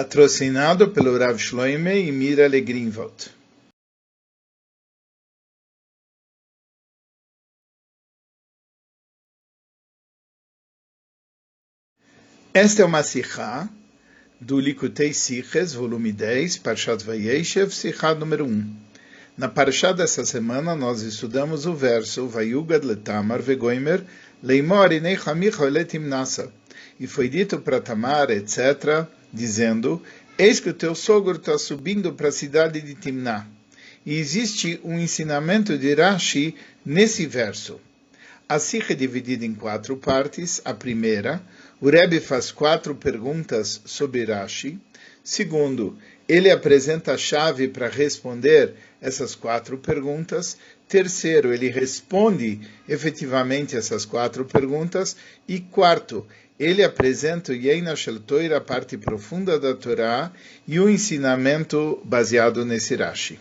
patrocinado 0.00 0.88
pelo 0.92 1.18
Rav 1.18 1.38
Shloime 1.38 2.08
e 2.08 2.10
Mira 2.10 2.48
Legrinwald. 2.48 3.30
Esta 12.54 12.80
é 12.80 12.84
uma 12.86 13.02
sikha 13.02 13.68
do 14.40 14.58
Likutei 14.58 15.12
Siches, 15.12 15.74
volume 15.74 16.12
10, 16.12 16.56
Parshat 16.60 17.04
Vayeshev, 17.04 17.70
sikha 17.70 18.14
número 18.14 18.46
1. 18.46 18.76
Na 19.36 19.48
Parshat 19.50 19.98
dessa 19.98 20.24
semana, 20.24 20.74
nós 20.74 21.02
estudamos 21.02 21.66
o 21.66 21.74
verso 21.74 22.26
Vayugad 22.26 22.86
letamar 22.86 23.42
vegoimer 23.42 24.02
leimor 24.42 24.92
inei 24.92 25.18
chamicha 25.18 25.64
letim 25.64 25.98
nasa. 25.98 26.50
E 26.98 27.06
foi 27.06 27.28
dito 27.28 27.58
para 27.58 27.82
Tamar, 27.82 28.30
etc., 28.30 29.06
dizendo, 29.32 30.02
eis 30.38 30.60
que 30.60 30.70
o 30.70 30.74
teu 30.74 30.94
sogro 30.94 31.36
está 31.36 31.58
subindo 31.58 32.12
para 32.12 32.28
a 32.28 32.32
cidade 32.32 32.80
de 32.80 32.94
Timná. 32.94 33.46
E 34.04 34.14
existe 34.14 34.80
um 34.82 34.98
ensinamento 34.98 35.76
de 35.76 35.94
Rashi 35.94 36.54
nesse 36.84 37.26
verso. 37.26 37.80
A 38.48 38.58
Sikha 38.58 38.94
é 38.94 38.96
dividida 38.96 39.44
em 39.44 39.54
quatro 39.54 39.96
partes. 39.96 40.60
A 40.64 40.74
primeira, 40.74 41.40
o 41.80 41.88
Rebbe 41.88 42.18
faz 42.18 42.50
quatro 42.50 42.94
perguntas 42.94 43.80
sobre 43.84 44.24
Rashi. 44.24 44.78
Segundo, 45.22 45.96
ele 46.26 46.50
apresenta 46.50 47.12
a 47.12 47.18
chave 47.18 47.68
para 47.68 47.88
responder 47.88 48.74
essas 49.00 49.34
quatro 49.34 49.78
perguntas. 49.78 50.56
Terceiro, 50.88 51.52
ele 51.52 51.68
responde 51.68 52.60
efetivamente 52.88 53.76
essas 53.76 54.04
quatro 54.04 54.44
perguntas. 54.44 55.16
E 55.46 55.60
quarto, 55.60 56.26
ele 56.60 56.84
apresenta 56.84 57.52
o 57.52 57.54
Yeina 57.54 57.96
Shel 57.96 58.20
a 58.54 58.60
parte 58.60 58.98
profunda 58.98 59.58
da 59.58 59.74
Torá, 59.74 60.30
e 60.68 60.78
o 60.78 60.90
ensinamento 60.90 61.98
baseado 62.04 62.66
nesse 62.66 62.94
Rashi. 62.94 63.40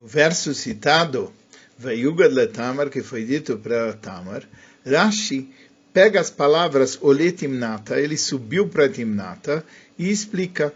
O 0.00 0.06
verso 0.08 0.52
citado, 0.52 1.32
Vayugad 1.78 2.34
letamar, 2.34 2.90
que 2.90 3.04
foi 3.04 3.24
dito 3.24 3.56
para 3.56 3.92
Tamar, 3.92 4.42
Rashi 4.84 5.48
pega 5.92 6.20
as 6.20 6.28
palavras 6.28 6.98
Ole 7.00 7.30
Timnata, 7.30 8.00
ele 8.00 8.18
subiu 8.18 8.68
para 8.68 8.88
Timnata 8.88 9.64
e 9.96 10.10
explica 10.10 10.74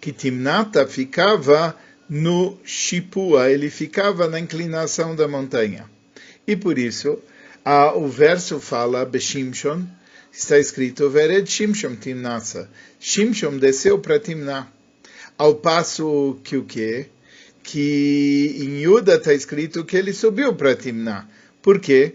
que 0.00 0.12
Timnata 0.12 0.86
ficava 0.86 1.76
no 2.08 2.56
Shipua, 2.64 3.50
ele 3.50 3.68
ficava 3.68 4.28
na 4.28 4.38
inclinação 4.38 5.16
da 5.16 5.26
montanha. 5.26 5.90
E 6.46 6.56
por 6.56 6.78
isso, 6.78 7.20
a, 7.64 7.96
o 7.96 8.08
verso 8.08 8.60
fala 8.60 9.04
Beshimshon, 9.04 9.86
está 10.32 10.58
escrito 10.58 11.10
Vered 11.10 11.50
Shimshon 11.50 11.96
Timnasa. 11.96 12.68
Shimshon 12.98 13.58
desceu 13.58 13.98
para 13.98 14.18
Timná. 14.18 14.68
Ao 15.38 15.54
passo 15.54 16.38
que 16.44 16.56
o 16.56 16.64
quê? 16.64 17.08
que 17.62 18.56
em 18.58 18.82
Yuda 18.82 19.14
está 19.14 19.32
escrito 19.32 19.84
que 19.84 19.96
ele 19.96 20.12
subiu 20.12 20.54
para 20.54 20.74
Timná. 20.74 21.28
Por 21.62 21.78
quê? 21.78 22.14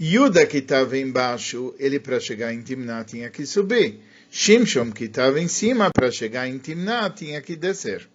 Yuda 0.00 0.46
que 0.46 0.58
estava 0.58 0.96
embaixo, 0.98 1.74
ele 1.78 1.98
para 1.98 2.20
chegar 2.20 2.52
em 2.52 2.62
Timná 2.62 3.04
tinha 3.04 3.30
que 3.30 3.44
subir. 3.44 4.00
Shimshon 4.30 4.92
que 4.92 5.04
estava 5.04 5.40
em 5.40 5.48
cima, 5.48 5.90
para 5.92 6.10
chegar 6.10 6.48
em 6.48 6.58
Timná 6.58 7.10
tinha 7.10 7.40
que 7.40 7.56
descer. 7.56 8.08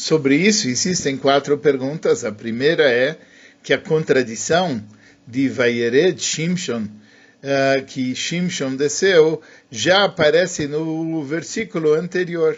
Sobre 0.00 0.34
isso 0.34 0.66
existem 0.66 1.14
quatro 1.14 1.58
perguntas. 1.58 2.24
A 2.24 2.32
primeira 2.32 2.90
é 2.90 3.18
que 3.62 3.70
a 3.74 3.78
contradição 3.78 4.82
de 5.26 5.46
Vayered 5.46 6.18
Shimshon 6.18 6.84
uh, 6.84 7.84
que 7.86 8.14
Shimshon 8.14 8.76
desceu 8.76 9.42
já 9.70 10.04
aparece 10.04 10.66
no 10.66 11.22
versículo 11.22 11.92
anterior. 11.92 12.56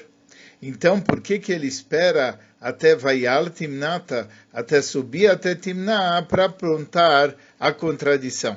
Então, 0.62 1.00
por 1.00 1.20
que, 1.20 1.40
que 1.40 1.50
ele 1.50 1.66
espera 1.66 2.38
até 2.60 2.94
Vayal 2.94 3.50
Timnata, 3.50 4.28
até 4.52 4.80
subir 4.80 5.26
até 5.26 5.56
Timná, 5.56 6.22
para 6.22 6.44
aprontar 6.44 7.34
a 7.58 7.72
contradição? 7.72 8.56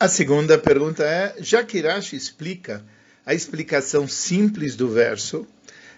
A 0.00 0.08
segunda 0.08 0.56
pergunta 0.56 1.04
é, 1.04 1.34
já 1.40 1.62
que 1.62 1.82
Rashi 1.82 2.16
explica 2.16 2.82
a 3.26 3.34
explicação 3.34 4.08
simples 4.08 4.74
do 4.74 4.88
verso, 4.88 5.46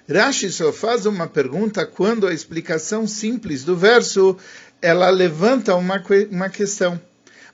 Rashi 0.09 0.51
só 0.51 0.71
faz 0.71 1.07
uma 1.07 1.27
pergunta 1.27 1.87
quando 1.87 2.27
a 2.27 2.35
explicação 2.35 3.07
simples 3.07 3.65
do 3.65 3.75
verso 3.75 4.37
ela 4.83 5.09
levanta 5.09 5.75
uma, 5.75 6.03
uma 6.31 6.51
questão. 6.51 7.01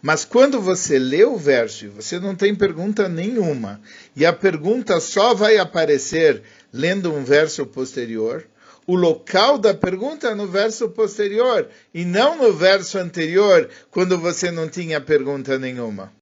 Mas 0.02 0.24
quando 0.24 0.60
você 0.60 0.98
lê 0.98 1.24
o 1.24 1.36
verso 1.36 1.84
e 1.84 1.88
você 1.88 2.18
não 2.18 2.34
tem 2.34 2.54
pergunta 2.54 3.08
nenhuma, 3.08 3.80
e 4.16 4.26
a 4.26 4.32
pergunta 4.32 4.98
só 4.98 5.32
vai 5.34 5.58
aparecer 5.58 6.42
lendo 6.72 7.12
um 7.12 7.22
verso 7.22 7.64
posterior, 7.66 8.44
o 8.86 8.96
local 8.96 9.56
da 9.56 9.72
pergunta 9.72 10.28
é 10.28 10.34
no 10.34 10.48
verso 10.48 10.88
posterior 10.88 11.68
e 11.94 12.04
não 12.04 12.36
no 12.36 12.52
verso 12.52 12.98
anterior, 12.98 13.68
quando 13.90 14.18
você 14.18 14.50
não 14.50 14.68
tinha 14.68 15.00
pergunta 15.00 15.56
nenhuma. 15.56 16.12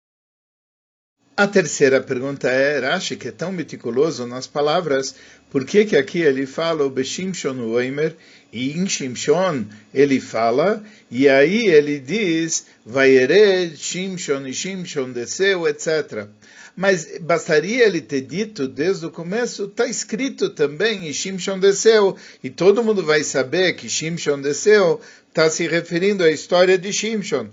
A 1.39 1.47
terceira 1.47 2.01
pergunta 2.01 2.51
é, 2.51 2.81
Rashi, 2.81 3.15
que 3.15 3.29
é 3.29 3.31
tão 3.31 3.53
meticuloso 3.53 4.27
nas 4.27 4.49
palavras, 4.49 5.15
por 5.49 5.65
que 5.65 5.85
que 5.85 5.97
aqui 5.97 6.19
ele 6.19 6.47
fala 6.47 6.85
o 6.85 6.91
Beshimshon 6.91 7.61
Oimer 7.61 8.17
e 8.53 8.73
em 8.73 8.89
Shimshon 8.89 9.65
ele 9.95 10.19
fala, 10.19 10.83
e 11.09 11.29
aí 11.29 11.69
ele 11.69 12.01
diz, 12.01 12.67
Vayered, 12.85 13.77
Shimshon 13.77 14.49
e 14.49 14.53
Shimshon 14.53 15.13
desceu, 15.13 15.69
etc. 15.69 16.27
Mas 16.75 17.07
bastaria 17.21 17.87
ele 17.87 18.01
ter 18.01 18.23
dito 18.23 18.67
desde 18.67 19.07
o 19.07 19.11
começo, 19.13 19.67
está 19.67 19.87
escrito 19.87 20.51
também, 20.51 21.09
e 21.09 21.15
Shimshon 21.15 21.61
desceu, 21.61 22.17
e 22.43 22.51
todo 22.51 22.83
mundo 22.83 23.05
vai 23.05 23.23
saber 23.23 23.75
que 23.75 23.89
Shimshon 23.89 24.41
desceu, 24.41 25.01
está 25.29 25.49
se 25.49 25.69
referindo 25.69 26.25
à 26.25 26.33
história 26.33 26.77
de 26.77 26.93
Shimshon. 26.93 27.49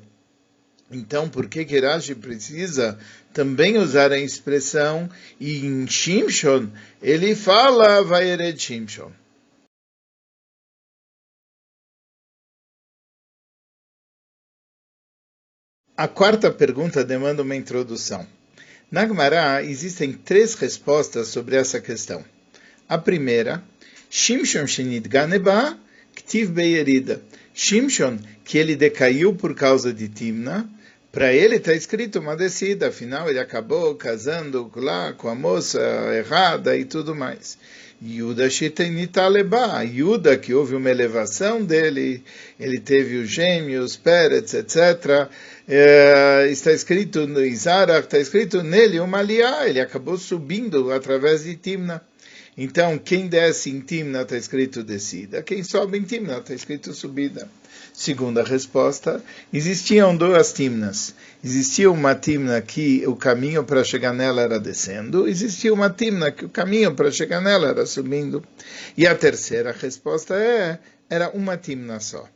Então, 0.91 1.27
por 1.27 1.49
que 1.49 1.65
que 1.65 1.79
Rashi 1.79 2.13
precisa 2.13 2.99
também 3.33 3.77
usar 3.77 4.11
a 4.11 4.19
expressão 4.19 5.09
e 5.39 5.65
em 5.65 5.87
Shimshon 5.87 6.69
ele 7.01 7.35
fala 7.35 8.03
Vayered 8.03 8.59
Shimshon? 8.59 9.11
A 15.97 16.07
quarta 16.07 16.51
pergunta 16.51 17.03
demanda 17.03 17.41
uma 17.41 17.55
introdução. 17.55 18.27
Na 18.91 19.07
Gemara 19.07 19.63
existem 19.63 20.13
três 20.13 20.53
respostas 20.53 21.29
sobre 21.29 21.55
essa 21.55 21.79
questão. 21.79 22.23
A 22.87 22.97
primeira, 22.97 23.63
Shimshon 24.09 24.67
Shinit 24.67 25.07
Ganeba 25.07 25.79
Ktiv 26.13 26.51
Beyerida. 26.51 27.21
Shimshon, 27.53 28.19
que 28.43 28.57
ele 28.57 28.75
decaiu 28.75 29.33
por 29.33 29.55
causa 29.55 29.93
de 29.93 30.09
Timna, 30.09 30.69
para 31.15 31.31
ele 31.31 31.55
está 31.55 31.73
escrito 31.73 32.19
uma 32.19 32.35
descida, 32.35 32.89
afinal 32.89 33.29
ele 33.29 33.39
acabou 33.39 33.95
casando 33.95 34.69
lá 34.75 35.13
com 35.13 35.29
a 35.29 35.33
moça 35.33 35.79
errada 36.13 36.75
e 36.75 36.83
tudo 36.83 37.15
mais. 37.15 37.57
Yuda 38.03 38.49
Shitenitaleba, 38.49 39.81
Yuda 39.83 40.35
que 40.35 40.53
houve 40.53 40.75
uma 40.75 40.91
elevação 40.91 41.63
dele, 41.63 42.21
ele 42.59 42.81
teve 42.81 43.15
os 43.15 43.29
gêmeos, 43.29 43.95
Peretz, 43.95 44.53
etc. 44.55 45.29
É, 45.65 46.49
está 46.51 46.73
escrito 46.73 47.25
no 47.25 47.45
Isara, 47.45 47.99
está 47.99 48.19
escrito 48.19 48.61
nele 48.61 48.99
uma 48.99 49.19
aliá, 49.19 49.69
ele 49.69 49.79
acabou 49.79 50.17
subindo 50.17 50.91
através 50.91 51.45
de 51.45 51.55
Timna. 51.55 52.03
Então, 52.57 52.97
quem 52.97 53.27
desce 53.27 53.69
em 53.69 53.81
Timna 53.81 54.21
está 54.21 54.37
escrito 54.37 54.81
descida, 54.81 55.43
quem 55.43 55.61
sobe 55.61 55.97
em 55.97 56.03
Timna 56.03 56.37
está 56.37 56.53
escrito 56.53 56.93
subida. 56.93 57.49
Segunda 57.93 58.43
resposta, 58.43 59.23
existiam 59.53 60.15
duas 60.15 60.51
timnas. 60.53 61.13
Existia 61.43 61.89
uma 61.91 62.15
timna 62.15 62.61
que 62.61 63.05
o 63.07 63.15
caminho 63.15 63.63
para 63.63 63.83
chegar 63.83 64.13
nela 64.13 64.41
era 64.41 64.59
descendo, 64.59 65.27
existia 65.27 65.73
uma 65.73 65.89
timna 65.89 66.31
que 66.31 66.45
o 66.45 66.49
caminho 66.49 66.93
para 66.93 67.11
chegar 67.11 67.41
nela 67.41 67.69
era 67.69 67.85
subindo. 67.85 68.43
E 68.97 69.05
a 69.05 69.15
terceira 69.15 69.71
resposta 69.71 70.35
é, 70.35 70.79
era 71.09 71.29
uma 71.29 71.57
timna 71.57 71.99
só. 71.99 72.27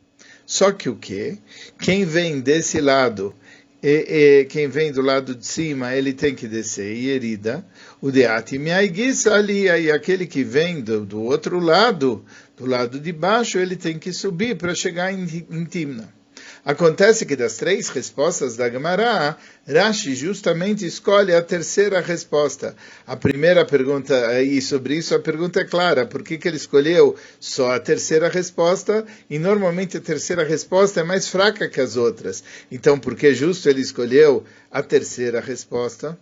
Só 0.46 0.72
que 0.72 0.88
o 0.88 0.96
que? 0.96 1.38
Quem 1.78 2.04
vem 2.04 2.40
desse 2.40 2.80
lado 2.80 3.34
e, 3.82 4.40
e, 4.40 4.44
quem 4.44 4.68
vem 4.68 4.92
do 4.92 5.00
lado 5.00 5.34
de 5.34 5.46
cima, 5.46 5.94
ele 5.94 6.12
tem 6.12 6.34
que 6.34 6.46
descer 6.46 6.94
e 6.94 7.08
herida. 7.08 7.64
O 8.00 8.10
deati 8.10 8.58
miaiguisa 8.58 9.34
ali, 9.34 9.64
e 9.64 9.90
aquele 9.90 10.26
que 10.26 10.44
vem 10.44 10.80
do, 10.80 11.06
do, 11.06 11.22
outro 11.22 11.58
lado, 11.58 12.24
do 12.56 12.66
lado 12.66 13.00
de 13.00 13.12
baixo, 13.12 13.58
ele 13.58 13.76
tem 13.76 13.98
que 13.98 14.12
subir 14.12 14.56
para 14.56 14.74
chegar 14.74 15.12
em, 15.12 15.46
em 15.50 15.64
Timna. 15.64 16.19
Acontece 16.64 17.24
que 17.24 17.34
das 17.34 17.56
três 17.56 17.88
respostas 17.88 18.54
da 18.54 18.68
Gemara, 18.68 19.36
Rashi 19.66 20.14
justamente 20.14 20.84
escolhe 20.84 21.34
a 21.34 21.40
terceira 21.40 22.00
resposta. 22.00 22.76
A 23.06 23.16
primeira 23.16 23.64
pergunta, 23.64 24.42
e 24.42 24.60
sobre 24.60 24.96
isso 24.96 25.14
a 25.14 25.18
pergunta 25.18 25.60
é 25.60 25.64
clara, 25.64 26.06
por 26.06 26.22
que, 26.22 26.36
que 26.36 26.46
ele 26.46 26.58
escolheu 26.58 27.16
só 27.38 27.72
a 27.72 27.80
terceira 27.80 28.28
resposta? 28.28 29.06
E 29.28 29.38
normalmente 29.38 29.96
a 29.96 30.00
terceira 30.00 30.44
resposta 30.44 31.00
é 31.00 31.02
mais 31.02 31.28
fraca 31.28 31.68
que 31.68 31.80
as 31.80 31.96
outras. 31.96 32.44
Então, 32.70 32.98
por 32.98 33.16
que 33.16 33.34
justo 33.34 33.68
ele 33.68 33.80
escolheu 33.80 34.44
a 34.70 34.82
terceira 34.82 35.40
resposta? 35.40 36.18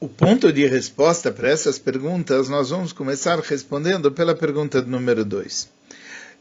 O 0.00 0.08
ponto 0.08 0.52
de 0.52 0.64
resposta 0.64 1.32
para 1.32 1.48
essas 1.48 1.76
perguntas 1.76 2.48
nós 2.48 2.70
vamos 2.70 2.92
começar 2.92 3.36
respondendo 3.40 4.12
pela 4.12 4.32
pergunta 4.32 4.80
número 4.80 5.24
2. 5.24 5.68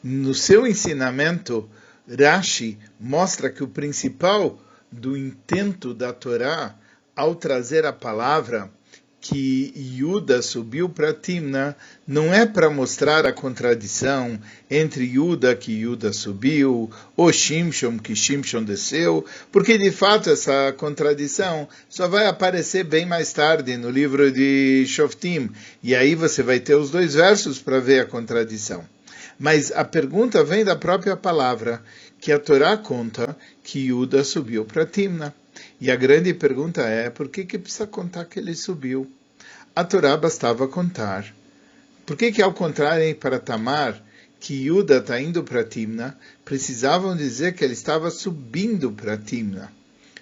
No 0.03 0.35
seu 0.35 0.67
ensinamento, 0.67 1.67
Rashi 2.07 2.77
mostra 2.99 3.49
que 3.49 3.63
o 3.63 3.67
principal 3.67 4.59
do 4.91 5.17
intento 5.17 5.91
da 5.91 6.13
Torá 6.13 6.75
ao 7.15 7.33
trazer 7.33 7.83
a 7.83 7.91
palavra 7.91 8.69
que 9.19 9.73
Yuda 9.75 10.41
subiu 10.41 10.87
para 10.87 11.13
Timna 11.13 11.75
não 12.07 12.33
é 12.33 12.45
para 12.45 12.69
mostrar 12.69 13.25
a 13.25 13.33
contradição 13.33 14.39
entre 14.69 15.03
Yuda 15.03 15.55
que 15.55 15.71
Yuda 15.71 16.13
subiu 16.13 16.89
ou 17.15 17.33
Shimshon 17.33 17.97
que 17.97 18.15
Shimshon 18.15 18.63
desceu, 18.63 19.25
porque 19.51 19.77
de 19.77 19.91
fato 19.91 20.29
essa 20.29 20.73
contradição 20.77 21.67
só 21.89 22.07
vai 22.07 22.27
aparecer 22.27 22.83
bem 22.83 23.05
mais 23.05 23.33
tarde 23.33 23.75
no 23.75 23.89
livro 23.89 24.31
de 24.31 24.85
Shoftim, 24.87 25.49
e 25.83 25.95
aí 25.95 26.13
você 26.15 26.43
vai 26.43 26.59
ter 26.59 26.75
os 26.75 26.91
dois 26.91 27.15
versos 27.15 27.59
para 27.59 27.79
ver 27.79 28.01
a 28.01 28.05
contradição. 28.05 28.85
Mas 29.39 29.71
a 29.71 29.83
pergunta 29.83 30.43
vem 30.43 30.63
da 30.63 30.75
própria 30.75 31.15
palavra, 31.15 31.81
que 32.19 32.31
a 32.31 32.39
Torá 32.39 32.75
conta 32.77 33.37
que 33.63 33.87
Yuda 33.87 34.23
subiu 34.23 34.65
para 34.65 34.85
Timna. 34.85 35.33
E 35.79 35.91
a 35.91 35.95
grande 35.95 36.33
pergunta 36.33 36.81
é, 36.81 37.09
por 37.09 37.29
que, 37.29 37.45
que 37.45 37.57
precisa 37.57 37.87
contar 37.87 38.25
que 38.25 38.39
ele 38.39 38.55
subiu? 38.55 39.11
A 39.75 39.83
Torá 39.83 40.17
bastava 40.17 40.67
contar. 40.67 41.33
Por 42.05 42.15
que 42.15 42.31
que 42.31 42.41
ao 42.41 42.53
contrário 42.53 43.15
para 43.15 43.39
Tamar, 43.39 44.01
que 44.39 44.65
Yuda 44.65 44.97
está 44.97 45.19
indo 45.19 45.43
para 45.43 45.63
Timna, 45.63 46.17
precisavam 46.45 47.15
dizer 47.15 47.53
que 47.53 47.63
ele 47.63 47.73
estava 47.73 48.09
subindo 48.09 48.91
para 48.91 49.17
Timna? 49.17 49.71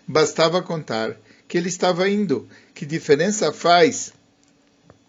Bastava 0.07 0.61
contar 0.61 1.15
que 1.47 1.57
ele 1.57 1.69
estava 1.69 2.09
indo. 2.09 2.47
Que 2.73 2.85
diferença 2.85 3.51
faz 3.51 4.13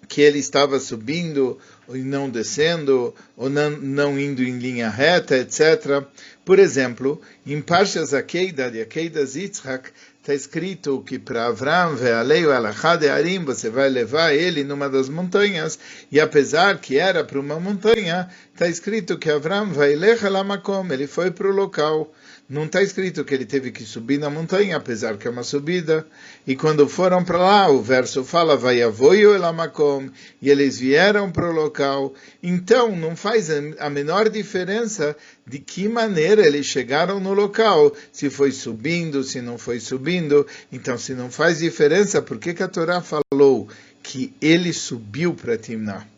que 0.08 0.20
ele 0.20 0.38
estava 0.38 0.78
subindo 0.78 1.58
e 1.88 1.98
não 1.98 2.30
descendo, 2.30 3.14
ou 3.36 3.50
não, 3.50 3.70
não 3.70 4.18
indo 4.18 4.42
em 4.42 4.58
linha 4.58 4.88
reta, 4.88 5.36
etc. 5.36 6.04
Por 6.44 6.58
exemplo, 6.58 7.20
em 7.44 7.60
Parshas 7.60 8.14
Akeida, 8.14 8.70
de 8.70 8.80
Akeida 8.80 9.20
Yitzhak, 9.20 9.90
está 10.26 10.34
escrito 10.34 11.04
que 11.06 11.20
para 11.20 11.46
Avram, 11.46 11.94
Vealeio 11.94 12.52
Alachade 12.52 13.08
Arim, 13.08 13.44
você 13.44 13.70
vai 13.70 13.88
levar 13.88 14.34
ele 14.34 14.64
numa 14.64 14.90
das 14.90 15.08
montanhas, 15.08 15.78
e 16.10 16.18
apesar 16.18 16.80
que 16.80 16.98
era 16.98 17.22
para 17.22 17.38
uma 17.38 17.60
montanha, 17.60 18.28
está 18.52 18.66
escrito 18.66 19.18
que 19.18 19.30
Avram 19.30 19.72
vai 19.72 19.94
Lamakom, 19.94 20.84
ele 20.90 21.06
foi 21.06 21.30
para 21.30 21.46
o 21.46 21.52
local. 21.52 22.12
Não 22.48 22.66
está 22.66 22.80
escrito 22.80 23.24
que 23.24 23.34
ele 23.34 23.44
teve 23.44 23.72
que 23.72 23.82
subir 23.82 24.20
na 24.20 24.30
montanha, 24.30 24.76
apesar 24.76 25.16
que 25.16 25.26
é 25.26 25.30
uma 25.30 25.42
subida. 25.42 26.06
E 26.46 26.54
quando 26.54 26.88
foram 26.88 27.24
para 27.24 27.38
lá, 27.38 27.68
o 27.68 27.82
verso 27.82 28.22
fala, 28.22 28.56
vai 28.56 28.80
avoio 28.80 29.34
elamakom, 29.34 30.08
e 30.40 30.48
eles 30.48 30.78
vieram 30.78 31.32
para 31.32 31.50
o 31.50 31.52
local. 31.52 32.14
Então, 32.40 32.94
não 32.94 33.16
faz 33.16 33.48
a 33.80 33.90
menor 33.90 34.28
diferença 34.28 35.16
de 35.44 35.58
que 35.58 35.88
maneira 35.88 36.46
eles 36.46 36.66
chegaram 36.66 37.18
no 37.18 37.34
local, 37.34 37.92
se 38.12 38.30
foi 38.30 38.52
subindo, 38.52 39.24
se 39.24 39.42
não 39.42 39.58
foi 39.58 39.80
subindo. 39.80 40.46
Então, 40.70 40.96
se 40.96 41.14
não 41.14 41.28
faz 41.28 41.58
diferença, 41.58 42.22
por 42.22 42.38
que, 42.38 42.54
que 42.54 42.62
a 42.62 42.68
Torá 42.68 43.02
falou 43.02 43.68
que 44.04 44.32
ele 44.40 44.72
subiu 44.72 45.34
para 45.34 45.58
Timnah? 45.58 46.15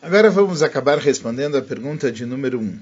Agora 0.00 0.30
vamos 0.30 0.62
acabar 0.62 0.96
respondendo 0.98 1.56
a 1.56 1.62
pergunta 1.62 2.12
de 2.12 2.24
número 2.24 2.60
1. 2.60 2.62
Um. 2.62 2.78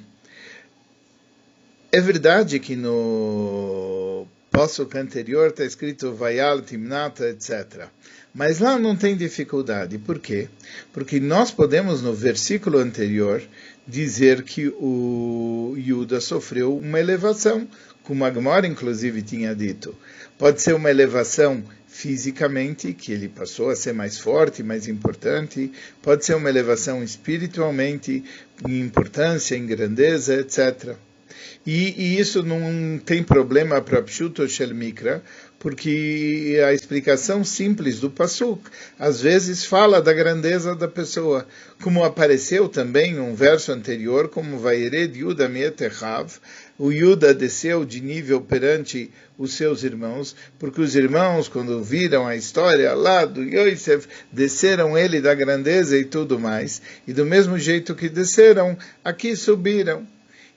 É 1.90 1.98
verdade 1.98 2.60
que 2.60 2.76
no 2.76 4.26
possuco 4.50 4.98
anterior 4.98 5.48
está 5.48 5.64
escrito 5.64 6.12
Vayal, 6.12 6.60
Timnata, 6.60 7.26
etc. 7.30 7.86
Mas 8.34 8.58
lá 8.58 8.78
não 8.78 8.94
tem 8.94 9.16
dificuldade. 9.16 9.96
Por 9.96 10.18
quê? 10.18 10.48
Porque 10.92 11.18
nós 11.18 11.50
podemos, 11.50 12.02
no 12.02 12.12
versículo 12.12 12.78
anterior, 12.78 13.42
dizer 13.88 14.42
que 14.42 14.68
o 14.68 15.74
Yuda 15.74 16.20
sofreu 16.20 16.76
uma 16.76 17.00
elevação, 17.00 17.66
como 18.06 18.24
Agmor, 18.24 18.64
inclusive, 18.64 19.20
tinha 19.20 19.54
dito. 19.54 19.92
Pode 20.38 20.62
ser 20.62 20.74
uma 20.74 20.90
elevação 20.90 21.64
fisicamente, 21.88 22.92
que 22.92 23.10
ele 23.10 23.28
passou 23.28 23.68
a 23.68 23.74
ser 23.74 23.92
mais 23.92 24.16
forte, 24.16 24.62
mais 24.62 24.86
importante, 24.86 25.72
pode 26.00 26.24
ser 26.24 26.36
uma 26.36 26.48
elevação 26.48 27.02
espiritualmente, 27.02 28.22
em 28.66 28.80
importância, 28.80 29.56
em 29.56 29.66
grandeza, 29.66 30.36
etc. 30.36 30.94
E, 31.66 31.94
e 32.00 32.20
isso 32.20 32.44
não 32.44 32.96
tem 33.04 33.24
problema 33.24 33.80
para 33.80 34.02
Pshuto 34.02 34.48
Shel 34.48 34.72
Mikra, 34.72 35.20
porque 35.58 36.62
a 36.64 36.72
explicação 36.72 37.42
simples 37.42 37.98
do 37.98 38.08
Pasuk 38.08 38.70
às 38.98 39.20
vezes 39.20 39.64
fala 39.64 40.00
da 40.00 40.12
grandeza 40.12 40.76
da 40.76 40.86
pessoa, 40.86 41.44
como 41.82 42.04
apareceu 42.04 42.68
também 42.68 43.18
um 43.18 43.34
verso 43.34 43.72
anterior, 43.72 44.28
como 44.28 44.58
Vaired 44.58 45.18
Yuda 45.18 45.48
Mietechav, 45.48 46.30
o 46.78 46.90
Yuda 46.90 47.34
desceu 47.34 47.84
de 47.84 48.00
nível 48.00 48.40
perante 48.40 49.10
os 49.38 49.54
seus 49.54 49.82
irmãos, 49.82 50.34
porque 50.58 50.80
os 50.80 50.94
irmãos, 50.94 51.48
quando 51.48 51.82
viram 51.82 52.26
a 52.26 52.36
história 52.36 52.94
lá 52.94 53.24
do 53.24 53.42
Yosef, 53.42 54.06
desceram 54.30 54.96
ele 54.96 55.20
da 55.20 55.34
grandeza 55.34 55.96
e 55.96 56.04
tudo 56.04 56.38
mais, 56.38 56.80
e 57.06 57.12
do 57.12 57.24
mesmo 57.24 57.58
jeito 57.58 57.94
que 57.94 58.08
desceram, 58.08 58.76
aqui 59.04 59.36
subiram. 59.36 60.06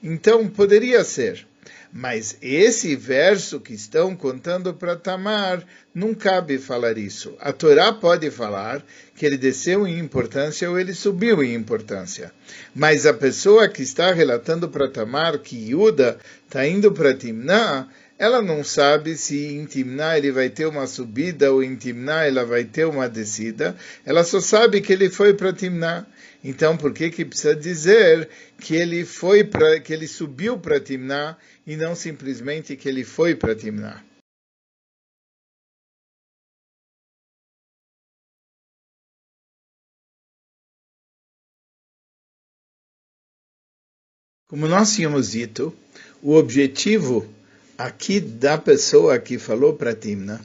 Então, 0.01 0.47
poderia 0.47 1.03
ser 1.03 1.45
mas 1.91 2.37
esse 2.41 2.95
verso 2.95 3.59
que 3.59 3.73
estão 3.73 4.15
contando 4.15 4.73
para 4.73 4.95
Tamar, 4.95 5.63
não 5.93 6.13
cabe 6.13 6.59
falar 6.59 6.97
isso. 6.97 7.35
A 7.39 7.51
Torá 7.51 7.91
pode 7.91 8.29
falar 8.29 8.85
que 9.15 9.25
ele 9.25 9.37
desceu 9.37 9.87
em 9.87 9.97
importância 9.97 10.69
ou 10.69 10.79
ele 10.79 10.93
subiu 10.93 11.43
em 11.43 11.55
importância. 11.55 12.31
Mas 12.75 13.05
a 13.05 13.13
pessoa 13.13 13.67
que 13.67 13.81
está 13.81 14.13
relatando 14.13 14.69
para 14.69 14.89
Tamar 14.89 15.39
que 15.39 15.71
Yuda 15.71 16.19
está 16.45 16.67
indo 16.67 16.91
para 16.91 17.13
Timná, 17.13 17.87
ela 18.19 18.41
não 18.41 18.65
sabe 18.65 19.15
se 19.15 19.45
em 19.47 19.65
Timná 19.65 20.17
ele 20.17 20.29
vai 20.29 20.49
ter 20.49 20.65
uma 20.65 20.85
subida 20.85 21.53
ou 21.53 21.63
em 21.63 21.77
Timná 21.77 22.25
ela 22.25 22.43
vai 22.45 22.65
ter 22.65 22.85
uma 22.85 23.07
descida. 23.07 23.77
Ela 24.05 24.25
só 24.25 24.41
sabe 24.41 24.81
que 24.81 24.91
ele 24.91 25.09
foi 25.09 25.33
para 25.33 25.53
Timná. 25.53 26.05
Então, 26.43 26.75
por 26.75 26.93
que 26.93 27.09
que 27.09 27.23
precisa 27.23 27.55
dizer 27.55 28.27
que 28.59 28.75
ele 28.75 29.05
foi 29.05 29.45
para 29.45 29.79
que 29.79 29.93
ele 29.93 30.05
subiu 30.05 30.59
para 30.59 30.81
Timná 30.81 31.37
e 31.65 31.77
não 31.77 31.95
simplesmente 31.95 32.75
que 32.75 32.89
ele 32.89 33.05
foi 33.05 33.35
para 33.35 33.55
Timná? 33.55 34.03
Como 44.49 44.67
nós 44.67 44.93
tínhamos 44.93 45.31
dito, 45.31 45.73
o 46.21 46.33
objetivo 46.33 47.38
aqui 47.79 48.19
da 48.19 48.57
pessoa 48.57 49.17
que 49.19 49.39
falou 49.39 49.73
para 49.73 49.95
Timna 49.95 50.41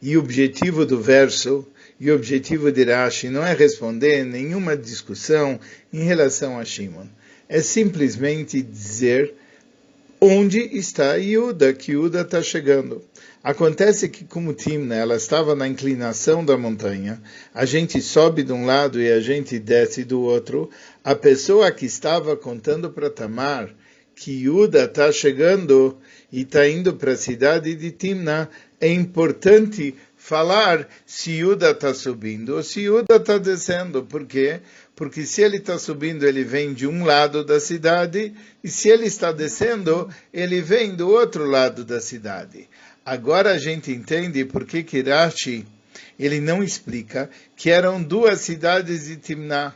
e 0.00 0.16
o 0.16 0.20
objetivo 0.20 0.86
do 0.86 0.98
verso 0.98 1.68
e 2.00 2.10
o 2.10 2.14
objetivo 2.14 2.72
de 2.72 2.82
Rashi 2.82 3.28
não 3.28 3.44
é 3.44 3.52
responder 3.52 4.24
nenhuma 4.24 4.74
discussão 4.74 5.60
em 5.92 6.04
relação 6.04 6.58
a 6.58 6.64
Shimon. 6.64 7.08
É 7.46 7.60
simplesmente 7.60 8.62
dizer 8.62 9.34
onde 10.18 10.60
está 10.60 11.16
Yuda, 11.16 11.74
que 11.74 11.92
Yuda 11.92 12.22
está 12.22 12.42
chegando. 12.42 13.04
Acontece 13.44 14.08
que, 14.08 14.24
como 14.24 14.54
Timna, 14.54 14.94
ela 14.94 15.16
estava 15.16 15.54
na 15.54 15.68
inclinação 15.68 16.42
da 16.42 16.56
montanha, 16.56 17.20
a 17.52 17.66
gente 17.66 18.00
sobe 18.00 18.42
de 18.42 18.52
um 18.52 18.64
lado 18.64 18.98
e 18.98 19.12
a 19.12 19.20
gente 19.20 19.58
desce 19.58 20.04
do 20.04 20.22
outro. 20.22 20.70
A 21.04 21.14
pessoa 21.14 21.70
que 21.70 21.84
estava 21.84 22.34
contando 22.34 22.90
para 22.90 23.10
Tamar 23.10 23.74
que 24.16 24.44
Yuda 24.44 24.84
está 24.84 25.12
chegando 25.12 25.98
e 26.36 26.42
está 26.42 26.68
indo 26.68 26.92
para 26.92 27.12
a 27.12 27.16
cidade 27.16 27.74
de 27.74 27.90
Timna, 27.90 28.50
é 28.78 28.92
importante 28.92 29.94
falar 30.18 30.86
se 31.06 31.30
Yuda 31.30 31.70
está 31.70 31.94
subindo 31.94 32.56
ou 32.56 32.62
se 32.62 32.82
Yuda 32.82 33.16
está 33.16 33.38
descendo. 33.38 34.02
Por 34.02 34.26
quê? 34.26 34.60
Porque 34.94 35.24
se 35.24 35.40
ele 35.40 35.56
está 35.56 35.78
subindo, 35.78 36.26
ele 36.26 36.44
vem 36.44 36.74
de 36.74 36.86
um 36.86 37.06
lado 37.06 37.42
da 37.42 37.58
cidade, 37.58 38.34
e 38.62 38.68
se 38.68 38.90
ele 38.90 39.06
está 39.06 39.32
descendo, 39.32 40.10
ele 40.30 40.60
vem 40.60 40.94
do 40.94 41.08
outro 41.08 41.46
lado 41.46 41.86
da 41.86 42.02
cidade. 42.02 42.68
Agora 43.02 43.52
a 43.52 43.58
gente 43.58 43.90
entende 43.90 44.44
por 44.44 44.66
que 44.66 44.82
Kirachi 44.82 45.66
ele 46.18 46.38
não 46.38 46.62
explica 46.62 47.30
que 47.56 47.70
eram 47.70 48.02
duas 48.02 48.42
cidades 48.42 49.06
de 49.06 49.16
Timná 49.16 49.74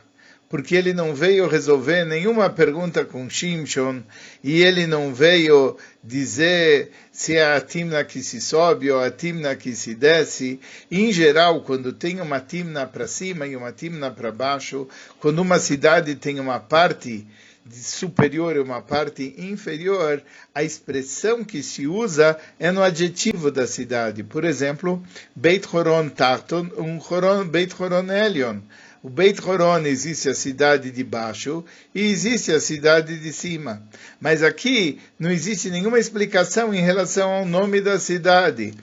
porque 0.51 0.75
ele 0.75 0.93
não 0.93 1.15
veio 1.15 1.47
resolver 1.47 2.03
nenhuma 2.03 2.49
pergunta 2.49 3.05
com 3.05 3.29
Shimshon, 3.29 4.03
e 4.43 4.61
ele 4.61 4.85
não 4.85 5.13
veio 5.13 5.77
dizer 6.03 6.91
se 7.09 7.37
é 7.37 7.55
a 7.55 7.61
timna 7.61 8.03
que 8.03 8.21
se 8.21 8.41
sobe 8.41 8.91
ou 8.91 8.99
a 8.99 9.09
timna 9.09 9.55
que 9.55 9.73
se 9.73 9.95
desce. 9.95 10.59
Em 10.91 11.09
geral, 11.13 11.61
quando 11.61 11.93
tem 11.93 12.19
uma 12.19 12.41
timna 12.41 12.85
para 12.85 13.07
cima 13.07 13.47
e 13.47 13.55
uma 13.55 13.71
timna 13.71 14.11
para 14.11 14.29
baixo, 14.29 14.89
quando 15.21 15.39
uma 15.39 15.57
cidade 15.57 16.15
tem 16.15 16.37
uma 16.37 16.59
parte 16.59 17.25
superior 17.71 18.57
e 18.57 18.59
uma 18.59 18.81
parte 18.81 19.33
inferior, 19.37 20.21
a 20.53 20.63
expressão 20.63 21.45
que 21.45 21.63
se 21.63 21.87
usa 21.87 22.37
é 22.59 22.71
no 22.71 22.83
adjetivo 22.83 23.49
da 23.49 23.65
cidade. 23.65 24.21
Por 24.21 24.43
exemplo, 24.43 25.01
Beit 25.33 25.65
Horon 25.73 26.09
Tarton, 26.09 26.69
um 26.77 26.99
Horon, 26.99 27.45
Beit 27.45 27.73
Horon 27.79 28.11
Elion. 28.11 28.59
O 29.03 29.09
Beit 29.09 29.41
Horon 29.41 29.85
existe 29.87 30.29
a 30.29 30.35
cidade 30.35 30.91
de 30.91 31.03
baixo 31.03 31.65
e 31.93 32.01
existe 32.01 32.51
a 32.51 32.59
cidade 32.59 33.17
de 33.17 33.33
cima. 33.33 33.81
Mas 34.19 34.43
aqui 34.43 34.99
não 35.17 35.31
existe 35.31 35.71
nenhuma 35.71 35.97
explicação 35.97 36.71
em 36.71 36.81
relação 36.81 37.31
ao 37.31 37.45
nome 37.45 37.81
da 37.81 37.99
cidade. 37.99 38.75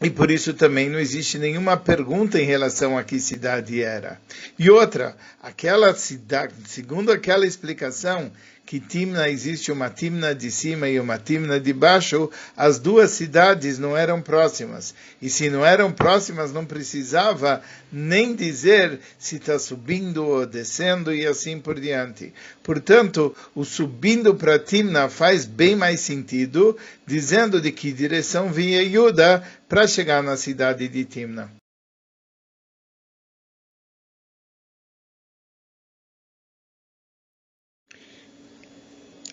E 0.00 0.08
por 0.08 0.30
isso 0.30 0.54
também 0.54 0.88
não 0.88 0.98
existe 0.98 1.38
nenhuma 1.38 1.76
pergunta 1.76 2.40
em 2.40 2.44
relação 2.44 2.96
a 2.96 3.04
que 3.04 3.20
cidade 3.20 3.82
era. 3.82 4.18
E 4.58 4.70
outra, 4.70 5.14
aquela 5.42 5.94
cidade, 5.94 6.54
segundo 6.66 7.12
aquela 7.12 7.46
explicação, 7.46 8.32
que 8.66 8.80
Timna 8.80 9.28
existe 9.28 9.70
uma 9.70 9.90
Timna 9.90 10.34
de 10.34 10.50
cima 10.50 10.88
e 10.88 10.98
uma 10.98 11.18
Timna 11.18 11.60
de 11.60 11.72
baixo, 11.72 12.30
as 12.56 12.78
duas 12.78 13.10
cidades 13.10 13.78
não 13.78 13.96
eram 13.96 14.22
próximas. 14.22 14.94
E 15.20 15.28
se 15.28 15.50
não 15.50 15.64
eram 15.64 15.92
próximas, 15.92 16.52
não 16.52 16.64
precisava 16.64 17.62
nem 17.92 18.34
dizer 18.34 19.00
se 19.18 19.36
está 19.36 19.58
subindo 19.58 20.24
ou 20.24 20.46
descendo 20.46 21.14
e 21.14 21.26
assim 21.26 21.60
por 21.60 21.78
diante. 21.78 22.32
Portanto, 22.62 23.34
o 23.54 23.64
subindo 23.64 24.34
para 24.34 24.58
Timna 24.58 25.08
faz 25.08 25.44
bem 25.44 25.76
mais 25.76 26.00
sentido, 26.00 26.76
dizendo 27.06 27.60
de 27.60 27.70
que 27.70 27.92
direção 27.92 28.50
vinha 28.50 28.82
Yuda 28.82 29.42
para 29.68 29.86
chegar 29.86 30.22
na 30.22 30.36
cidade 30.36 30.88
de 30.88 31.04
Timna. 31.04 31.50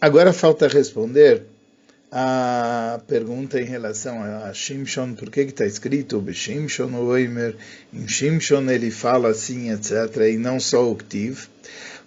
Agora 0.04 0.34
falta 0.34 0.68
responder 0.68 1.44
a 2.12 3.00
pergunta 3.08 3.62
em 3.62 3.66
relação 3.66 4.24
a 4.24 4.52
Shimshon, 4.52 5.14
por 5.14 5.30
que 5.30 5.42
está 5.42 5.64
escrito 5.64 6.26
Shimshon 6.34 6.92
Oimer, 6.96 7.56
em 7.94 8.08
Shimshon 8.08 8.68
ele 8.72 8.90
fala 8.90 9.30
assim, 9.30 9.72
etc., 9.72 10.24
e 10.34 10.38
não 10.38 10.60
só 10.60 10.90
o 10.90 10.96
Ktiv, 10.96 11.46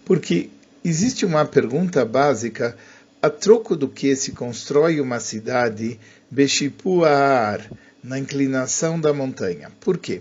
porque 0.04 0.50
existe 0.84 1.24
uma 1.24 1.44
pergunta 1.44 2.04
básica, 2.04 2.76
a 3.22 3.30
troco 3.30 3.76
do 3.76 3.88
que 3.88 4.16
se 4.16 4.32
constrói 4.32 5.00
uma 5.00 5.20
cidade, 5.20 6.00
Beshipu 6.28 7.04
Aar, 7.04 7.64
na 8.02 8.18
inclinação 8.18 9.00
da 9.00 9.12
montanha. 9.12 9.70
Por 9.78 9.98
quê? 9.98 10.20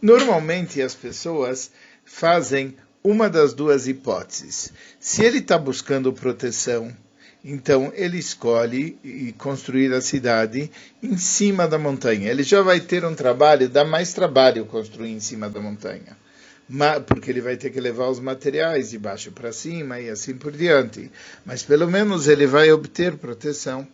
Normalmente 0.00 0.80
as 0.80 0.94
pessoas 0.94 1.72
fazem 2.04 2.76
uma 3.02 3.28
das 3.28 3.52
duas 3.52 3.88
hipóteses. 3.88 4.72
Se 5.00 5.24
ele 5.24 5.38
está 5.38 5.58
buscando 5.58 6.12
proteção, 6.12 6.94
então 7.44 7.92
ele 7.94 8.18
escolhe 8.18 8.98
construir 9.38 9.92
a 9.92 10.00
cidade 10.00 10.70
em 11.02 11.16
cima 11.16 11.68
da 11.68 11.78
montanha. 11.78 12.30
Ele 12.30 12.42
já 12.42 12.62
vai 12.62 12.80
ter 12.80 13.04
um 13.04 13.14
trabalho, 13.14 13.68
dá 13.68 13.84
mais 13.84 14.12
trabalho 14.12 14.66
construir 14.66 15.12
em 15.12 15.20
cima 15.20 15.48
da 15.48 15.60
montanha. 15.60 16.16
Porque 17.06 17.30
ele 17.30 17.40
vai 17.40 17.56
ter 17.56 17.70
que 17.70 17.80
levar 17.80 18.08
os 18.08 18.20
materiais 18.20 18.90
de 18.90 18.98
baixo 18.98 19.32
para 19.32 19.52
cima 19.52 20.00
e 20.00 20.10
assim 20.10 20.34
por 20.34 20.52
diante. 20.52 21.10
Mas 21.46 21.62
pelo 21.62 21.88
menos 21.88 22.28
ele 22.28 22.46
vai 22.46 22.70
obter 22.72 23.16
proteção. 23.16 23.86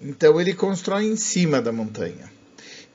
Então 0.00 0.40
ele 0.40 0.54
constrói 0.54 1.04
em 1.04 1.16
cima 1.16 1.60
da 1.60 1.72
montanha. 1.72 2.30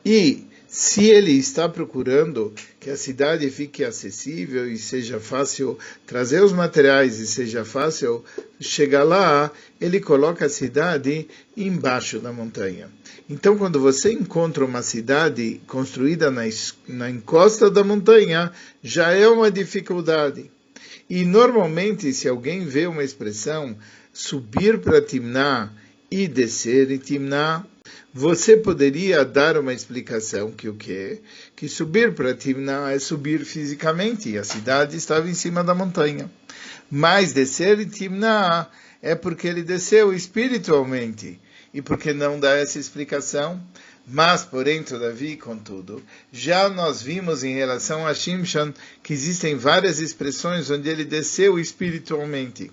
E 0.04 0.47
se 0.68 1.06
ele 1.06 1.32
está 1.32 1.70
procurando 1.70 2.54
que 2.80 2.90
a 2.90 2.98
cidade 2.98 3.50
fique 3.50 3.86
acessível 3.86 4.70
e 4.70 4.78
seja 4.78 5.20
fácil 5.20 5.78
trazer 6.06 6.44
os 6.44 6.52
materiais 6.52 7.20
e 7.20 7.28
seja 7.28 7.64
fácil 7.64 8.24
chegar 8.60 9.04
lá, 9.04 9.50
ele 9.80 10.02
coloca 10.02 10.46
a 10.46 10.50
cidade 10.50 11.28
embaixo 11.56 12.20
da 12.20 12.34
montanha. 12.34 12.90
Então, 13.30 13.58
quando 13.58 13.80
você 13.80 14.12
encontra 14.12 14.66
uma 14.66 14.82
cidade 14.82 15.62
construída 15.68 16.30
na, 16.30 16.44
na 16.88 17.10
encosta 17.10 17.70
da 17.70 17.84
montanha, 17.84 18.52
já 18.84 19.12
é 19.12 19.28
uma 19.28 19.50
dificuldade. 19.50 20.52
E 21.10 21.24
normalmente, 21.24 22.14
se 22.14 22.28
alguém 22.28 22.66
vê 22.66 22.88
uma 22.88 23.04
expressão 23.04 23.78
subir 24.12 24.80
para 24.80 25.02
Timná 25.02 25.72
e 26.12 26.28
descer 26.28 26.92
em 26.92 26.98
Timná, 26.98 27.66
você 28.14 28.58
poderia 28.58 29.24
dar 29.24 29.58
uma 29.58 29.74
explicação 29.74 30.52
que 30.52 30.70
o 30.70 30.76
quê? 30.76 31.22
Que 31.56 31.70
subir 31.70 32.14
para 32.14 32.34
Timna 32.34 32.92
é 32.92 33.00
subir 33.00 33.46
fisicamente, 33.46 34.30
e 34.30 34.38
a 34.38 34.44
cidade 34.44 34.98
estava 34.98 35.30
em 35.30 35.34
cima 35.34 35.64
da 35.64 35.76
montanha. 35.76 36.30
Mas 36.90 37.34
descer 37.34 37.80
em 37.80 37.88
Timna 37.88 38.68
é 39.02 39.16
porque 39.16 39.48
ele 39.48 39.64
desceu 39.64 40.14
espiritualmente. 40.14 41.40
E 41.74 41.82
por 41.82 41.98
que 41.98 42.14
não 42.14 42.40
dar 42.40 42.58
essa 42.58 42.80
explicação? 42.80 43.62
Mas, 44.10 44.46
porém, 44.46 44.84
todavia, 44.84 45.36
contudo, 45.36 46.02
já 46.32 46.70
nós 46.70 47.02
vimos 47.02 47.44
em 47.44 47.54
relação 47.54 48.08
a 48.08 48.14
Shimshon 48.14 48.74
que 49.04 49.12
existem 49.12 49.56
várias 49.56 50.00
expressões 50.00 50.70
onde 50.70 50.88
ele 50.88 51.04
desceu 51.04 51.60
espiritualmente. 51.60 52.72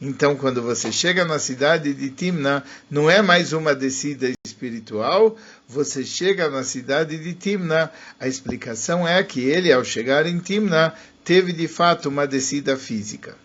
Então, 0.00 0.36
quando 0.36 0.62
você 0.62 0.90
chega 0.90 1.24
na 1.24 1.38
cidade 1.38 1.92
de 1.94 2.10
Timna, 2.10 2.64
não 2.90 3.10
é 3.10 3.22
mais 3.22 3.52
uma 3.52 3.74
descida 3.74 4.30
espiritual, 4.46 5.36
você 5.68 6.04
chega 6.04 6.48
na 6.48 6.64
cidade 6.64 7.18
de 7.18 7.34
Timna. 7.34 7.90
A 8.18 8.26
explicação 8.26 9.06
é 9.06 9.22
que 9.22 9.40
ele, 9.40 9.72
ao 9.72 9.84
chegar 9.84 10.26
em 10.26 10.38
Timna, 10.38 10.94
teve 11.24 11.52
de 11.52 11.68
fato 11.68 12.08
uma 12.08 12.26
descida 12.26 12.76
física. 12.76 13.36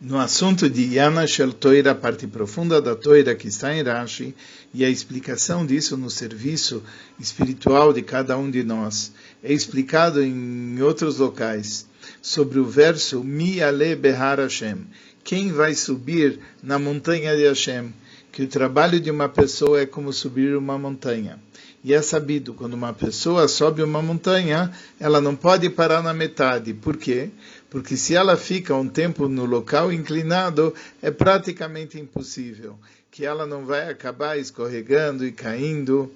No 0.00 0.20
assunto 0.20 0.70
de 0.70 0.94
Yana 0.94 1.26
Shel 1.26 1.52
Toira, 1.52 1.90
a 1.90 1.94
parte 1.94 2.28
profunda 2.28 2.80
da 2.80 2.94
Toira 2.94 3.34
que 3.34 3.48
está 3.48 3.74
em 3.74 3.82
Rashi, 3.82 4.32
e 4.72 4.84
a 4.84 4.88
explicação 4.88 5.66
disso 5.66 5.96
no 5.96 6.08
serviço 6.08 6.84
espiritual 7.18 7.92
de 7.92 8.02
cada 8.02 8.38
um 8.38 8.48
de 8.48 8.62
nós, 8.62 9.12
é 9.42 9.52
explicado 9.52 10.22
em 10.22 10.80
outros 10.80 11.18
locais, 11.18 11.84
sobre 12.22 12.60
o 12.60 12.64
verso 12.64 13.24
Mi 13.24 13.60
Ale 13.60 13.96
Behar 13.96 14.38
Hashem, 14.38 14.86
quem 15.24 15.50
vai 15.50 15.74
subir 15.74 16.38
na 16.62 16.78
montanha 16.78 17.36
de 17.36 17.48
Hashem, 17.48 17.92
que 18.30 18.44
o 18.44 18.46
trabalho 18.46 19.00
de 19.00 19.10
uma 19.10 19.28
pessoa 19.28 19.80
é 19.80 19.86
como 19.86 20.12
subir 20.12 20.56
uma 20.56 20.78
montanha. 20.78 21.40
E 21.84 21.94
é 21.94 22.02
sabido, 22.02 22.54
quando 22.54 22.74
uma 22.74 22.92
pessoa 22.92 23.46
sobe 23.46 23.82
uma 23.82 24.02
montanha, 24.02 24.72
ela 24.98 25.20
não 25.20 25.36
pode 25.36 25.70
parar 25.70 26.02
na 26.02 26.12
metade. 26.12 26.74
Por 26.74 26.96
quê? 26.96 27.30
porque 27.70 27.96
se 27.96 28.14
ela 28.14 28.36
fica 28.36 28.74
um 28.74 28.88
tempo 28.88 29.28
no 29.28 29.44
local 29.44 29.92
inclinado, 29.92 30.74
é 31.02 31.10
praticamente 31.10 31.98
impossível, 31.98 32.78
que 33.10 33.24
ela 33.24 33.46
não 33.46 33.66
vai 33.66 33.90
acabar 33.90 34.38
escorregando 34.38 35.26
e 35.26 35.32
caindo. 35.32 36.10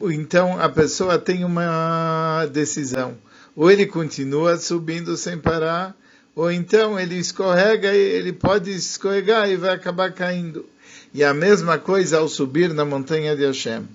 Então 0.00 0.58
a 0.58 0.68
pessoa 0.68 1.18
tem 1.18 1.44
uma 1.44 2.46
decisão: 2.46 3.16
ou 3.54 3.70
ele 3.70 3.86
continua 3.86 4.56
subindo 4.56 5.16
sem 5.16 5.38
parar, 5.38 5.94
ou 6.34 6.50
então 6.50 6.98
ele 6.98 7.16
escorrega 7.16 7.94
e 7.94 7.98
ele 7.98 8.32
pode 8.32 8.70
escorregar 8.70 9.50
e 9.50 9.56
vai 9.56 9.74
acabar 9.74 10.12
caindo. 10.12 10.64
E 11.12 11.22
a 11.22 11.32
mesma 11.32 11.78
coisa 11.78 12.18
ao 12.18 12.28
subir 12.28 12.72
na 12.72 12.84
montanha 12.84 13.36
de 13.36 13.44
Hashem. 13.44 13.86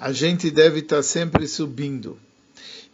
A 0.00 0.12
gente 0.12 0.50
deve 0.50 0.80
estar 0.80 1.02
sempre 1.02 1.46
subindo. 1.48 2.18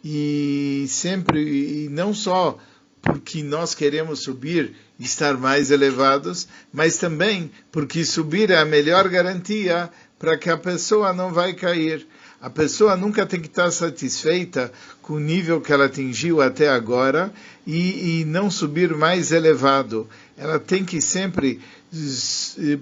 E 0.03 0.85
sempre, 0.87 1.39
e 1.85 1.89
não 1.89 2.13
só 2.13 2.57
porque 3.01 3.43
nós 3.43 3.75
queremos 3.75 4.23
subir 4.23 4.75
e 4.99 5.03
estar 5.03 5.37
mais 5.37 5.69
elevados, 5.69 6.47
mas 6.73 6.97
também 6.97 7.51
porque 7.71 8.03
subir 8.03 8.49
é 8.49 8.57
a 8.57 8.65
melhor 8.65 9.07
garantia 9.09 9.91
para 10.17 10.37
que 10.37 10.49
a 10.49 10.57
pessoa 10.57 11.13
não 11.13 11.31
vai 11.31 11.53
cair. 11.53 12.07
A 12.41 12.49
pessoa 12.49 12.95
nunca 12.95 13.25
tem 13.25 13.39
que 13.39 13.47
estar 13.47 13.71
satisfeita 13.71 14.71
com 15.01 15.13
o 15.13 15.19
nível 15.19 15.61
que 15.61 15.71
ela 15.71 15.85
atingiu 15.85 16.41
até 16.41 16.69
agora 16.69 17.33
e, 17.65 18.21
e 18.21 18.25
não 18.25 18.51
subir 18.51 18.95
mais 18.95 19.31
elevado. 19.31 20.07
Ela 20.37 20.59
tem 20.59 20.83
que 20.83 21.01
sempre 21.01 21.61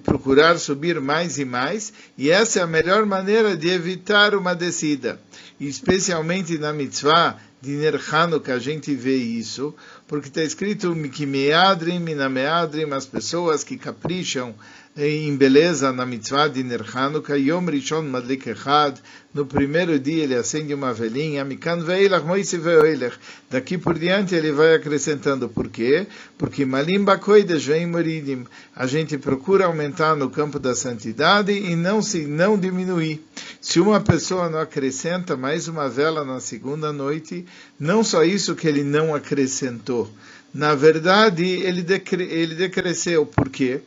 procurar 0.03 0.57
subir 0.57 0.99
mais 0.99 1.37
e 1.37 1.45
mais, 1.45 1.93
e 2.17 2.29
essa 2.29 2.59
é 2.59 2.63
a 2.63 2.67
melhor 2.67 3.05
maneira 3.05 3.55
de 3.55 3.69
evitar 3.69 4.33
uma 4.35 4.55
descida. 4.55 5.19
Especialmente 5.59 6.57
na 6.57 6.73
mitzvah 6.73 7.37
de 7.61 7.71
Ner 7.71 7.99
que 8.43 8.51
a 8.51 8.59
gente 8.59 8.93
vê 8.93 9.15
isso, 9.15 9.73
porque 10.07 10.27
está 10.27 10.43
escrito 10.43 10.93
que 11.09 11.25
meadrim, 11.25 11.99
minameadrim, 11.99 12.91
as 12.91 13.05
pessoas 13.05 13.63
que 13.63 13.77
capricham 13.77 14.53
em 14.95 15.35
beleza 15.35 15.91
na 15.91 16.05
mitzvah 16.05 16.47
de 16.47 16.63
Ner 16.63 16.85
Hanukkah, 16.93 17.35
Yom 17.35 17.65
Rishon 17.65 18.03
Madlik 18.03 18.47
Echad, 18.47 18.99
no 19.33 19.43
primeiro 19.43 19.97
dia 19.97 20.23
ele 20.23 20.35
acende 20.35 20.71
uma 20.71 20.93
velhinha, 20.93 21.43
Mikan 21.43 21.79
Veilach 21.79 22.23
Moise 22.23 22.59
Veilach, 22.59 23.17
daqui 23.49 23.75
por 23.75 23.97
diante 23.97 24.35
ele 24.35 24.51
vai 24.51 24.75
acrescentando, 24.75 25.49
por 25.49 25.67
quê? 25.69 26.05
Porque 26.37 26.63
Malim 26.63 27.03
Bakoidesh 27.03 27.65
vem 27.65 27.87
Moridim, 27.87 28.45
a 28.75 28.85
gente 28.85 29.17
procura 29.17 29.65
aumentar 29.65 30.15
no 30.15 30.29
campo 30.29 30.59
da 30.59 30.75
santidade 30.75 31.51
e 31.51 31.75
não 31.75 31.99
se 31.99 32.27
não 32.27 32.55
diminuir. 32.55 33.25
Se 33.59 33.79
uma 33.79 33.99
pessoa 33.99 34.47
não 34.47 34.59
acrescenta 34.59 35.35
mais 35.35 35.67
uma 35.67 35.89
vela 35.89 36.23
na 36.23 36.39
segunda 36.39 36.93
noite, 36.93 37.47
não 37.79 38.03
só 38.03 38.23
isso 38.23 38.53
que 38.53 38.67
ele 38.67 38.83
não 38.83 39.15
acrescentou, 39.15 40.07
na 40.53 40.75
verdade, 40.75 41.43
ele, 41.43 41.81
decre, 41.81 42.23
ele 42.23 42.53
decresceu. 42.53 43.25
Por 43.25 43.49
quê? 43.49 43.81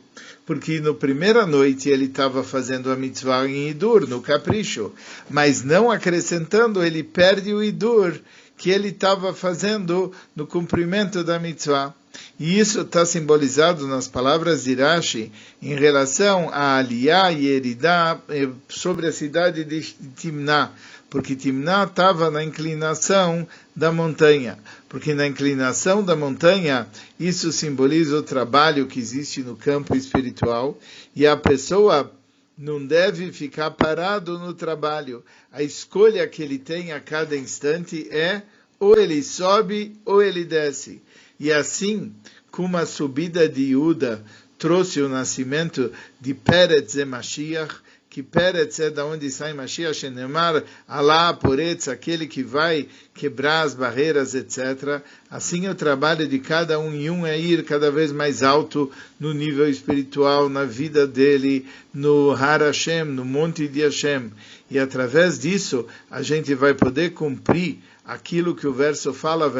Porque 0.45 0.79
na 0.79 0.93
primeira 0.93 1.45
noite 1.45 1.89
ele 1.89 2.05
estava 2.05 2.43
fazendo 2.43 2.91
a 2.91 2.95
mitzvah 2.95 3.47
em 3.47 3.69
Idur, 3.69 4.07
no 4.07 4.21
capricho, 4.21 4.91
mas 5.29 5.63
não 5.63 5.89
acrescentando, 5.89 6.83
ele 6.83 7.03
perde 7.03 7.53
o 7.53 7.63
Idur 7.63 8.19
que 8.57 8.71
ele 8.71 8.89
estava 8.89 9.33
fazendo 9.33 10.11
no 10.35 10.47
cumprimento 10.47 11.23
da 11.23 11.39
mitzvah. 11.39 11.93
E 12.39 12.59
isso 12.59 12.81
está 12.81 13.05
simbolizado 13.05 13.87
nas 13.87 14.07
palavras 14.07 14.63
de 14.63 14.73
Rashi 14.75 15.31
em 15.61 15.75
relação 15.75 16.49
a 16.51 16.77
Aliyah 16.77 17.31
e 17.31 17.47
Eridá 17.47 18.19
eh, 18.29 18.49
sobre 18.67 19.07
a 19.07 19.11
cidade 19.11 19.63
de 19.63 19.81
Timná, 20.15 20.71
porque 21.09 21.35
Timná 21.35 21.83
estava 21.83 22.31
na 22.31 22.43
inclinação 22.43 23.47
da 23.75 23.91
montanha, 23.91 24.57
porque 24.89 25.13
na 25.13 25.27
inclinação 25.27 26.03
da 26.03 26.15
montanha 26.15 26.87
isso 27.19 27.51
simboliza 27.51 28.17
o 28.17 28.23
trabalho 28.23 28.87
que 28.87 28.99
existe 28.99 29.41
no 29.41 29.55
campo 29.55 29.95
espiritual 29.95 30.77
e 31.15 31.25
a 31.27 31.35
pessoa 31.35 32.11
não 32.57 32.83
deve 32.83 33.31
ficar 33.31 33.71
parado 33.71 34.39
no 34.39 34.53
trabalho. 34.53 35.23
A 35.51 35.61
escolha 35.61 36.27
que 36.27 36.41
ele 36.41 36.57
tem 36.57 36.91
a 36.91 36.99
cada 36.99 37.37
instante 37.37 38.07
é 38.09 38.41
ou 38.79 38.97
ele 38.97 39.21
sobe 39.21 39.95
ou 40.05 40.21
ele 40.21 40.43
desce. 40.43 41.01
E 41.39 41.51
assim, 41.51 42.13
como 42.49 42.77
a 42.77 42.85
subida 42.85 43.47
de 43.47 43.73
Yuda 43.73 44.23
trouxe 44.57 45.01
o 45.01 45.09
nascimento 45.09 45.91
de 46.19 46.33
Peretz 46.33 46.95
e 46.95 47.05
Mashiach, 47.05 47.75
que 48.17 48.23
Peretz 48.23 48.79
é 48.79 48.89
da 48.89 49.05
onde 49.05 49.29
sai 49.29 49.53
Mashiach, 49.53 49.93
Shenemar, 49.93 50.63
Alá, 50.87 51.31
Poretz, 51.35 51.87
aquele 51.87 52.25
que 52.25 52.41
vai 52.41 52.87
quebrar 53.13 53.61
as 53.61 53.75
barreiras, 53.75 54.33
etc. 54.33 55.03
Assim 55.29 55.67
o 55.67 55.75
trabalho 55.75 56.27
de 56.27 56.39
cada 56.39 56.79
um 56.79 56.95
e 56.95 57.11
um 57.11 57.27
é 57.27 57.39
ir 57.39 57.63
cada 57.63 57.91
vez 57.91 58.11
mais 58.11 58.41
alto 58.41 58.91
no 59.19 59.35
nível 59.35 59.69
espiritual, 59.69 60.49
na 60.49 60.63
vida 60.63 61.05
dele, 61.05 61.67
no 61.93 62.31
Har 62.31 62.63
Hashem, 62.63 63.05
no 63.05 63.23
Monte 63.23 63.67
de 63.67 63.81
Hashem. 63.81 64.31
E 64.71 64.79
através 64.79 65.37
disso, 65.37 65.85
a 66.09 66.23
gente 66.23 66.55
vai 66.55 66.73
poder 66.73 67.11
cumprir 67.11 67.77
aquilo 68.03 68.55
que 68.55 68.65
o 68.65 68.73
verso 68.73 69.13
fala, 69.13 69.51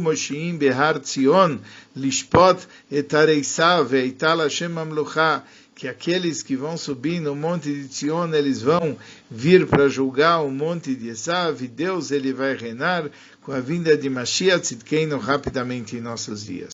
Moshiim 0.00 0.56
Behar 0.56 0.98
Tzion, 0.98 1.58
Lishpot 1.94 2.66
etareisav 2.90 3.84
veital 3.84 4.38
Hashem 4.38 4.76
Amlucha, 4.76 5.44
que 5.74 5.88
aqueles 5.88 6.42
que 6.42 6.56
vão 6.56 6.76
subir 6.76 7.20
no 7.20 7.34
monte 7.34 7.72
de 7.72 7.88
Tzion, 7.88 8.32
eles 8.34 8.62
vão 8.62 8.96
vir 9.30 9.66
para 9.66 9.88
julgar 9.88 10.42
o 10.42 10.50
monte 10.50 10.94
de 10.94 11.08
Esav, 11.08 11.62
e 11.62 11.68
Deus 11.68 12.10
ele 12.10 12.32
vai 12.32 12.54
reinar 12.54 13.10
com 13.42 13.52
a 13.52 13.60
vinda 13.60 13.96
de 13.96 14.08
Mashiach 14.08 14.60
Tzidkeinu 14.60 15.18
rapidamente 15.18 15.96
em 15.96 16.00
nossos 16.00 16.44
dias. 16.44 16.70